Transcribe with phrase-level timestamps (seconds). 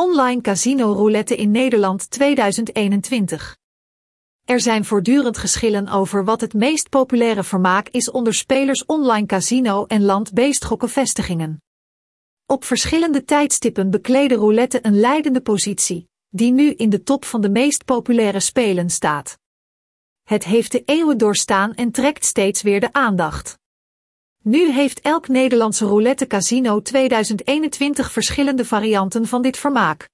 [0.00, 3.56] Online casino roulette in Nederland 2021.
[4.44, 9.86] Er zijn voortdurend geschillen over wat het meest populaire vermaak is onder spelers online casino
[9.86, 11.62] en land-based gokkenvestigingen.
[12.46, 17.50] Op verschillende tijdstippen bekleden roulette een leidende positie, die nu in de top van de
[17.50, 19.38] meest populaire spelen staat.
[20.22, 23.59] Het heeft de eeuwen doorstaan en trekt steeds weer de aandacht.
[24.42, 30.08] Nu heeft elk Nederlandse roulette casino 2021 verschillende varianten van dit vermaak.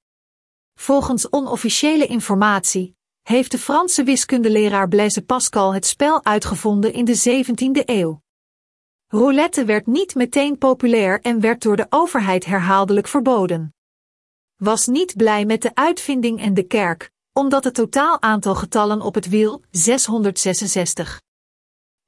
[0.75, 7.85] Volgens onofficiële informatie heeft de Franse wiskundeleraar Blaise Pascal het spel uitgevonden in de 17e
[7.85, 8.21] eeuw.
[9.07, 13.75] Roulette werd niet meteen populair en werd door de overheid herhaaldelijk verboden.
[14.57, 19.15] Was niet blij met de uitvinding en de kerk, omdat het totaal aantal getallen op
[19.15, 21.25] het wiel 666.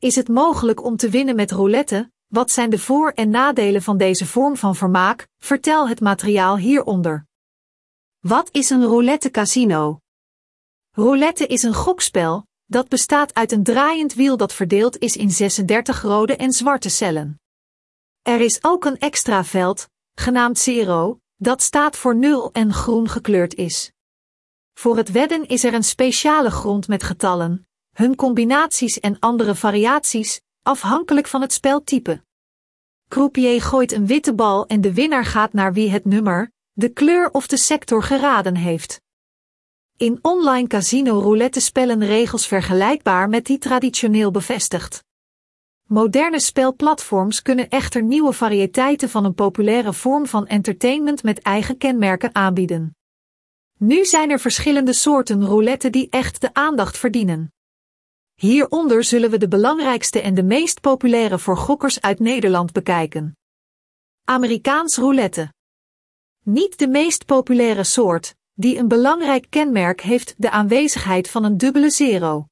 [0.00, 2.10] Is het mogelijk om te winnen met roulette?
[2.26, 5.28] Wat zijn de voor- en nadelen van deze vorm van vermaak?
[5.38, 7.26] Vertel het materiaal hieronder.
[8.18, 10.00] Wat is een roulette casino?
[10.90, 16.02] Roulette is een gokspel dat bestaat uit een draaiend wiel dat verdeeld is in 36
[16.02, 17.40] rode en zwarte cellen.
[18.22, 23.54] Er is ook een extra veld, genaamd zero, dat staat voor nul en groen gekleurd
[23.54, 23.92] is.
[24.74, 27.67] Voor het wedden is er een speciale grond met getallen,
[27.98, 32.22] hun combinaties en andere variaties, afhankelijk van het speltype.
[33.08, 37.30] Croupier gooit een witte bal en de winnaar gaat naar wie het nummer, de kleur
[37.30, 39.00] of de sector geraden heeft.
[39.96, 45.04] In online casino roulette spellen regels vergelijkbaar met die traditioneel bevestigd.
[45.82, 52.34] Moderne spelplatforms kunnen echter nieuwe variëteiten van een populaire vorm van entertainment met eigen kenmerken
[52.34, 52.96] aanbieden.
[53.78, 57.52] Nu zijn er verschillende soorten roulette die echt de aandacht verdienen.
[58.40, 63.36] Hieronder zullen we de belangrijkste en de meest populaire voor gokkers uit Nederland bekijken.
[64.24, 65.52] Amerikaans roulette.
[66.44, 71.90] Niet de meest populaire soort, die een belangrijk kenmerk heeft de aanwezigheid van een dubbele
[71.90, 72.46] zero.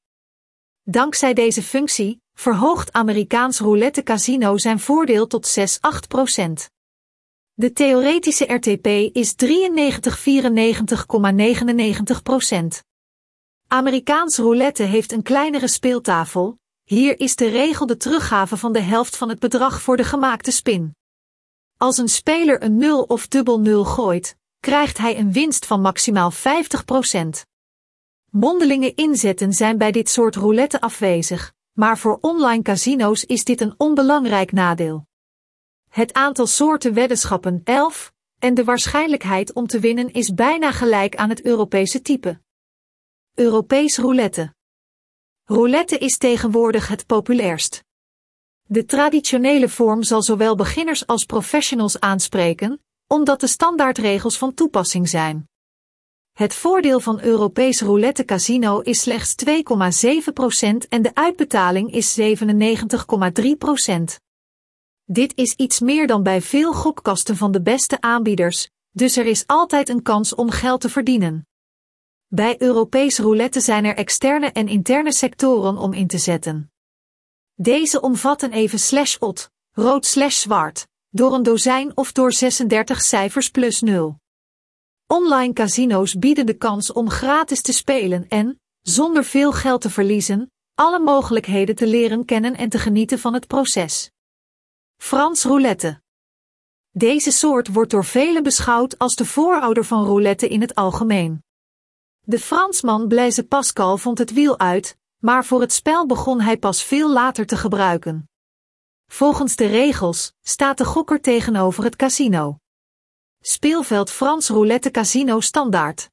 [0.83, 5.63] Dankzij deze functie verhoogt Amerikaans roulette casino zijn voordeel tot 6-8%.
[7.53, 9.47] De theoretische RTP is 93-94,99%.
[13.69, 19.17] Amerikaans roulette heeft een kleinere speeltafel, hier is de regel de teruggave van de helft
[19.17, 20.95] van het bedrag voor de gemaakte spin.
[21.77, 26.31] Als een speler een 0 of dubbel 0 gooit, krijgt hij een winst van maximaal
[26.33, 26.35] 50%.
[28.29, 33.73] Mondelinge inzetten zijn bij dit soort roulette afwezig, maar voor online casino's is dit een
[33.77, 35.07] onbelangrijk nadeel.
[35.89, 41.29] Het aantal soorten weddenschappen 11 en de waarschijnlijkheid om te winnen is bijna gelijk aan
[41.29, 42.39] het Europese type.
[43.39, 44.53] Europees roulette.
[45.43, 47.83] Roulette is tegenwoordig het populairst.
[48.63, 55.49] De traditionele vorm zal zowel beginners als professionals aanspreken, omdat de standaardregels van toepassing zijn.
[56.33, 59.53] Het voordeel van Europees roulette casino is slechts 2,7%
[60.89, 62.29] en de uitbetaling is 97,3%.
[65.03, 69.47] Dit is iets meer dan bij veel gokkasten van de beste aanbieders, dus er is
[69.47, 71.46] altijd een kans om geld te verdienen.
[72.29, 76.71] Bij Europees roulette zijn er externe en interne sectoren om in te zetten.
[77.53, 83.49] Deze omvatten even slash ot, rood slash zwart, door een dozijn of door 36 cijfers
[83.49, 84.19] plus 0.
[85.05, 90.51] Online casino's bieden de kans om gratis te spelen en, zonder veel geld te verliezen,
[90.75, 94.11] alle mogelijkheden te leren kennen en te genieten van het proces.
[94.97, 96.01] Frans roulette.
[96.89, 101.45] Deze soort wordt door velen beschouwd als de voorouder van roulette in het algemeen.
[102.29, 106.83] De Fransman Blaise Pascal vond het wiel uit, maar voor het spel begon hij pas
[106.83, 108.29] veel later te gebruiken.
[109.05, 112.57] Volgens de regels staat de gokker tegenover het casino.
[113.39, 116.09] Speelveld Frans Roulette Casino Standaard.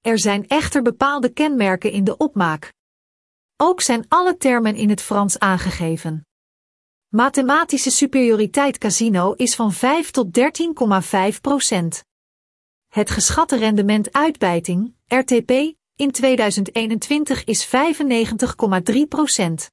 [0.00, 2.72] Er zijn echter bepaalde kenmerken in de opmaak.
[3.56, 6.26] Ook zijn alle termen in het Frans aangegeven.
[7.08, 10.38] Mathematische superioriteit casino is van 5 tot
[11.34, 12.04] 13,5 procent.
[12.92, 15.50] Het geschatte rendement uitbijting, RTP,
[15.96, 17.72] in 2021 is 95,3
[19.08, 19.70] procent.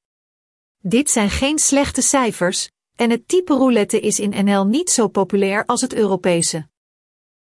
[0.77, 5.65] Dit zijn geen slechte cijfers, en het type roulette is in NL niet zo populair
[5.65, 6.67] als het Europese.